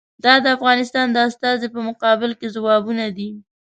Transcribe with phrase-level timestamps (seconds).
[0.23, 3.29] دا د افغانستان د استازي په مقابل کې ځوابونه دي.